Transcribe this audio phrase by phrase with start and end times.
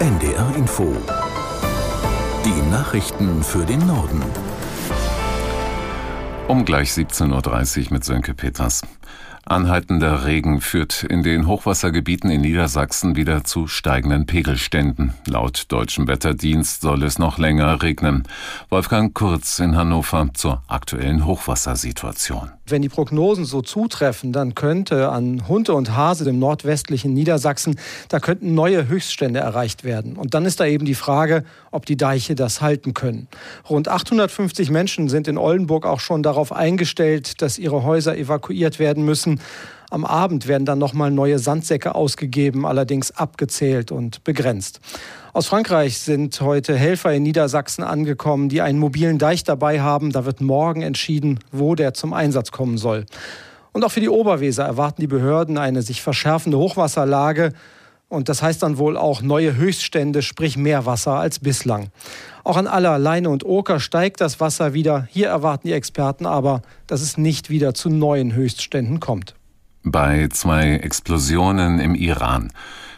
[0.00, 0.96] NDR Info.
[2.44, 4.22] Die Nachrichten für den Norden.
[6.46, 8.82] Um gleich 17.30 Uhr mit Sönke Peters.
[9.48, 15.14] Anhaltender Regen führt in den Hochwassergebieten in Niedersachsen wieder zu steigenden Pegelständen.
[15.26, 18.24] Laut deutschem Wetterdienst soll es noch länger regnen.
[18.68, 22.50] Wolfgang Kurz in Hannover zur aktuellen Hochwassersituation.
[22.66, 27.76] Wenn die Prognosen so zutreffen, dann könnte an Hunte und Hase, dem nordwestlichen Niedersachsen,
[28.10, 30.16] da könnten neue Höchststände erreicht werden.
[30.16, 33.28] Und dann ist da eben die Frage, ob die Deiche das halten können.
[33.70, 38.97] Rund 850 Menschen sind in Oldenburg auch schon darauf eingestellt, dass ihre Häuser evakuiert werden
[39.02, 39.40] müssen.
[39.90, 44.80] Am Abend werden dann nochmal neue Sandsäcke ausgegeben, allerdings abgezählt und begrenzt.
[45.32, 50.12] Aus Frankreich sind heute Helfer in Niedersachsen angekommen, die einen mobilen Deich dabei haben.
[50.12, 53.06] Da wird morgen entschieden, wo der zum Einsatz kommen soll.
[53.72, 57.52] Und auch für die Oberweser erwarten die Behörden eine sich verschärfende Hochwasserlage.
[58.08, 61.90] Und das heißt dann wohl auch neue Höchststände, sprich mehr Wasser als bislang.
[62.42, 65.06] Auch an aller Leine und Oker steigt das Wasser wieder.
[65.10, 69.34] Hier erwarten die Experten aber, dass es nicht wieder zu neuen Höchstständen kommt.
[69.82, 72.50] Bei zwei Explosionen im Iran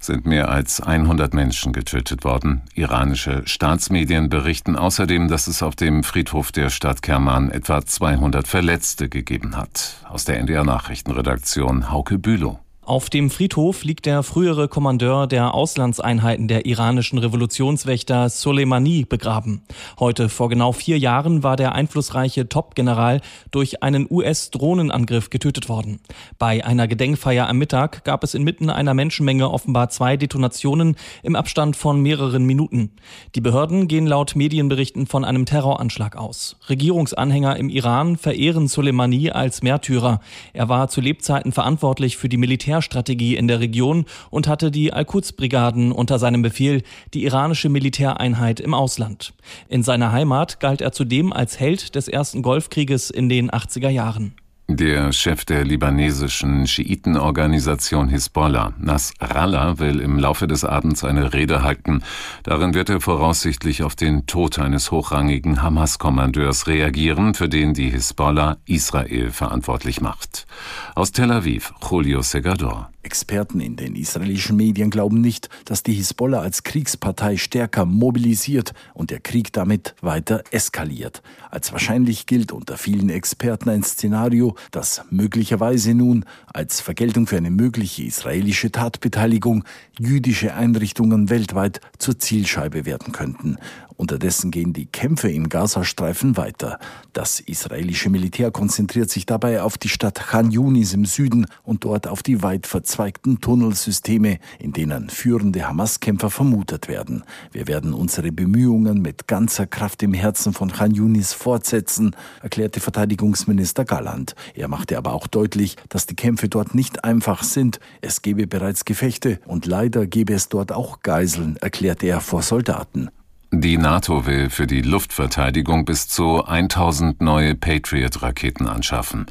[0.00, 2.62] sind mehr als 100 Menschen getötet worden.
[2.74, 9.08] Iranische Staatsmedien berichten außerdem, dass es auf dem Friedhof der Stadt Kerman etwa 200 Verletzte
[9.08, 9.96] gegeben hat.
[10.08, 12.60] Aus der NDR Nachrichtenredaktion Hauke Bülow.
[12.86, 19.62] Auf dem Friedhof liegt der frühere Kommandeur der Auslandseinheiten der iranischen Revolutionswächter Soleimani begraben.
[19.98, 25.98] Heute vor genau vier Jahren war der einflussreiche Top-General durch einen US-Drohnenangriff getötet worden.
[26.38, 31.74] Bei einer Gedenkfeier am Mittag gab es inmitten einer Menschenmenge offenbar zwei Detonationen im Abstand
[31.74, 32.92] von mehreren Minuten.
[33.34, 36.54] Die Behörden gehen laut Medienberichten von einem Terroranschlag aus.
[36.68, 40.20] Regierungsanhänger im Iran verehren Soleimani als Märtyrer.
[40.52, 44.92] Er war zu Lebzeiten verantwortlich für die Militär Militärstrategie in der Region und hatte die
[44.92, 46.82] Al-Quds-Brigaden unter seinem Befehl,
[47.14, 49.32] die iranische Militäreinheit im Ausland.
[49.68, 54.34] In seiner Heimat galt er zudem als Held des ersten Golfkrieges in den 80er Jahren.
[54.68, 62.02] Der Chef der libanesischen Schiitenorganisation Hisbollah, Nasrallah, will im Laufe des Abends eine Rede halten.
[62.42, 68.56] Darin wird er voraussichtlich auf den Tod eines hochrangigen Hamas-Kommandeurs reagieren, für den die Hisbollah
[68.66, 70.45] Israel verantwortlich macht.
[70.94, 72.90] Aus Tel Aviv, Julio Segador.
[73.02, 79.12] Experten in den israelischen Medien glauben nicht, dass die Hisbollah als Kriegspartei stärker mobilisiert und
[79.12, 81.22] der Krieg damit weiter eskaliert.
[81.50, 87.52] Als wahrscheinlich gilt unter vielen Experten ein Szenario, das möglicherweise nun als Vergeltung für eine
[87.52, 89.62] mögliche israelische Tatbeteiligung
[89.98, 93.58] jüdische Einrichtungen weltweit zur Zielscheibe werden könnten.
[93.96, 96.78] Unterdessen gehen die Kämpfe im Gazastreifen weiter.
[97.12, 102.06] Das israelische Militär konzentriert sich dabei auf die Stadt Khan Yunis im Süden und dort
[102.06, 107.24] auf die weit verzweigten Tunnelsysteme, in denen führende Hamas-Kämpfer vermutet werden.
[107.52, 113.84] Wir werden unsere Bemühungen mit ganzer Kraft im Herzen von Khan Yunis fortsetzen, erklärte Verteidigungsminister
[113.84, 114.34] Galland.
[114.54, 117.80] Er machte aber auch deutlich, dass die Kämpfe dort nicht einfach sind.
[118.02, 123.10] Es gebe bereits Gefechte und leider gebe es dort auch Geiseln, erklärte er vor Soldaten.
[123.52, 129.26] Die NATO will für die Luftverteidigung bis zu 1000 neue Patriot-Raketen anschaffen.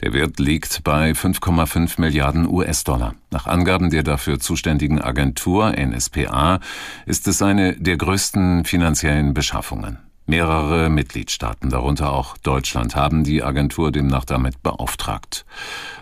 [0.00, 3.16] Der Wert liegt bei 5,5 Milliarden US-Dollar.
[3.30, 6.60] Nach Angaben der dafür zuständigen Agentur NSPA
[7.06, 9.98] ist es eine der größten finanziellen Beschaffungen.
[10.28, 15.46] Mehrere Mitgliedstaaten, darunter auch Deutschland, haben die Agentur demnach damit beauftragt.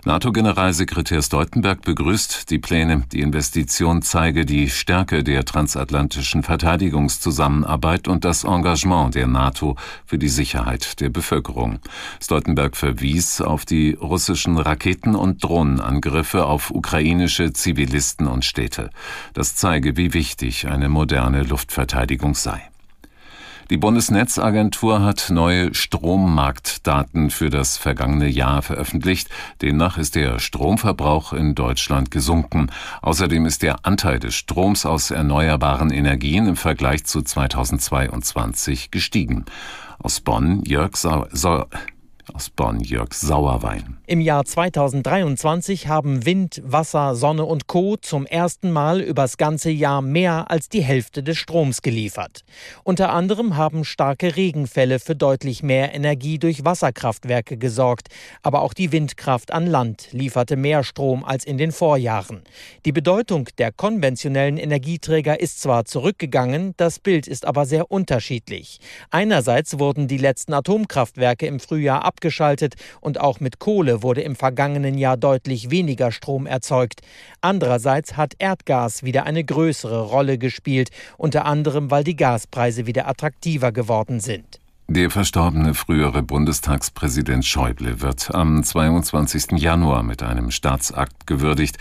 [0.06, 3.04] NATO-Generalsekretär Stoltenberg begrüßt die Pläne.
[3.12, 9.76] Die Investition zeige die Stärke der transatlantischen Verteidigungszusammenarbeit und das Engagement der NATO
[10.06, 11.80] für die Sicherheit der Bevölkerung.
[12.18, 18.88] Stoltenberg verwies auf die russischen Raketen- und Drohnenangriffe auf ukrainische Zivilisten und Städte.
[19.34, 22.62] Das zeige, wie wichtig eine moderne Luftverteidigung sei.
[23.70, 29.30] Die Bundesnetzagentur hat neue Strommarktdaten für das vergangene Jahr veröffentlicht.
[29.62, 32.70] Demnach ist der Stromverbrauch in Deutschland gesunken.
[33.00, 39.46] Außerdem ist der Anteil des Stroms aus erneuerbaren Energien im Vergleich zu 2022 gestiegen.
[39.98, 41.64] Aus Bonn Jörg Sau, Sau
[42.32, 43.98] aus Bonn Jörg Sauerwein.
[44.06, 47.96] Im Jahr 2023 haben Wind, Wasser, Sonne und Co.
[47.96, 52.44] zum ersten Mal übers ganze Jahr mehr als die Hälfte des Stroms geliefert.
[52.82, 58.08] Unter anderem haben starke Regenfälle für deutlich mehr Energie durch Wasserkraftwerke gesorgt.
[58.42, 62.42] Aber auch die Windkraft an Land lieferte mehr Strom als in den Vorjahren.
[62.84, 68.78] Die Bedeutung der konventionellen Energieträger ist zwar zurückgegangen, das Bild ist aber sehr unterschiedlich.
[69.10, 74.96] Einerseits wurden die letzten Atomkraftwerke im Frühjahr abgeschaltet und auch mit Kohle wurde im vergangenen
[74.96, 77.00] Jahr deutlich weniger Strom erzeugt.
[77.40, 83.72] Andererseits hat Erdgas wieder eine größere Rolle gespielt, unter anderem weil die Gaspreise wieder attraktiver
[83.72, 84.60] geworden sind.
[84.86, 89.52] Der verstorbene frühere Bundestagspräsident Schäuble wird am 22.
[89.52, 91.78] Januar mit einem Staatsakt gewürdigt.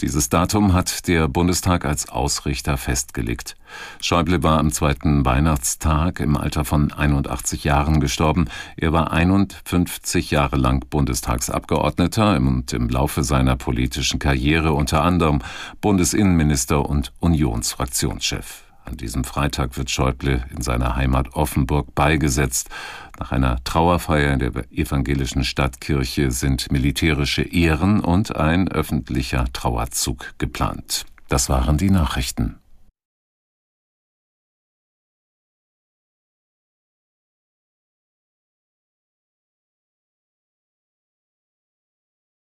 [0.00, 3.56] Dieses Datum hat der Bundestag als Ausrichter festgelegt.
[4.00, 8.46] Schäuble war am zweiten Weihnachtstag im Alter von 81 Jahren gestorben.
[8.78, 15.42] Er war 51 Jahre lang Bundestagsabgeordneter und im Laufe seiner politischen Karriere unter anderem
[15.82, 18.65] Bundesinnenminister und Unionsfraktionschef.
[18.86, 22.70] An diesem Freitag wird Schäuble in seiner Heimat Offenburg beigesetzt.
[23.18, 31.04] Nach einer Trauerfeier in der evangelischen Stadtkirche sind militärische Ehren und ein öffentlicher Trauerzug geplant.
[31.28, 32.60] Das waren die Nachrichten.